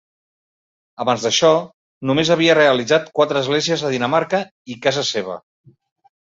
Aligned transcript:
Abans 1.03 1.25
d'això 1.27 1.51
només 2.11 2.31
havia 2.35 2.55
realitzat 2.59 3.11
quatre 3.19 3.45
esglésies 3.45 3.85
a 3.91 3.93
Dinamarca 3.97 4.41
i 4.77 4.81
casa 4.87 5.05
seva. 5.13 5.39